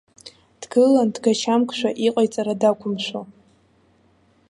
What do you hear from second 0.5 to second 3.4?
Дгылан дгачамкшәа, иҟаиҵара дақәымшәо.